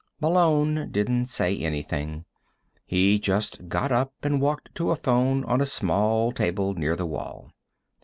[0.19, 2.25] Malone didn't say anything.
[2.87, 7.05] He just got up and walked to a phone on a small table, near the
[7.05, 7.53] wall.